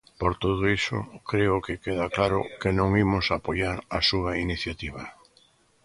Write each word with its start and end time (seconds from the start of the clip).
Por 0.21 0.31
todo 0.43 0.61
iso, 0.79 0.97
creo 1.31 1.55
que 1.65 1.81
queda 1.85 2.07
claro 2.15 2.39
que 2.61 2.69
non 2.79 2.89
imos 3.05 3.25
apoiar 3.37 3.77
a 3.97 3.99
súa 4.09 4.31
iniciativa. 4.45 5.03